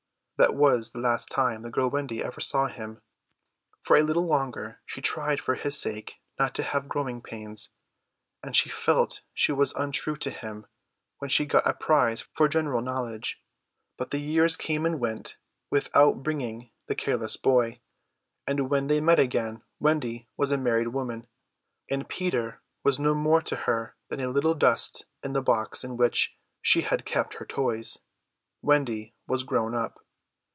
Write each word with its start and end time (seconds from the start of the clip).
That 0.43 0.55
was 0.55 0.89
the 0.89 0.97
last 0.99 1.29
time 1.29 1.61
the 1.61 1.69
girl 1.69 1.87
Wendy 1.91 2.23
ever 2.23 2.41
saw 2.41 2.65
him. 2.65 3.03
For 3.83 3.95
a 3.95 4.01
little 4.01 4.25
longer 4.25 4.81
she 4.87 4.99
tried 4.99 5.39
for 5.39 5.53
his 5.53 5.79
sake 5.79 6.19
not 6.39 6.55
to 6.55 6.63
have 6.63 6.89
growing 6.89 7.21
pains; 7.21 7.69
and 8.41 8.55
she 8.55 8.67
felt 8.67 9.21
she 9.35 9.51
was 9.51 9.71
untrue 9.73 10.15
to 10.15 10.31
him 10.31 10.65
when 11.19 11.29
she 11.29 11.45
got 11.45 11.67
a 11.67 11.75
prize 11.75 12.21
for 12.21 12.47
general 12.47 12.81
knowledge. 12.81 13.39
But 13.99 14.09
the 14.09 14.17
years 14.17 14.57
came 14.57 14.83
and 14.83 14.99
went 14.99 15.37
without 15.69 16.23
bringing 16.23 16.71
the 16.87 16.95
careless 16.95 17.37
boy; 17.37 17.79
and 18.47 18.67
when 18.67 18.87
they 18.87 18.99
met 18.99 19.19
again 19.19 19.61
Wendy 19.79 20.27
was 20.37 20.51
a 20.51 20.57
married 20.57 20.87
woman, 20.87 21.27
and 21.87 22.09
Peter 22.09 22.63
was 22.83 22.97
no 22.97 23.13
more 23.13 23.43
to 23.43 23.55
her 23.55 23.95
than 24.09 24.19
a 24.19 24.27
little 24.27 24.55
dust 24.55 25.05
in 25.21 25.33
the 25.33 25.43
box 25.43 25.83
in 25.83 25.97
which 25.97 26.35
she 26.63 26.81
had 26.81 27.05
kept 27.05 27.35
her 27.35 27.45
toys. 27.45 27.99
Wendy 28.63 29.13
was 29.27 29.43
grown 29.43 29.75
up. 29.75 30.03